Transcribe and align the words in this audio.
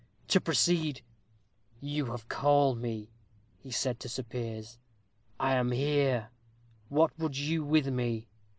To 0.29 0.41
proceed. 0.41 1.03
'You 1.79 2.07
have 2.07 2.27
called 2.27 2.79
me,' 2.79 3.11
said 3.69 3.97
he 3.97 3.99
to 3.99 4.09
Sir 4.09 4.23
Piers; 4.23 4.79
'I 5.39 5.53
am 5.53 5.71
here. 5.73 6.29
What 6.89 7.11
would 7.19 7.37
you 7.37 7.63
with 7.63 7.85
me?' 7.87 8.27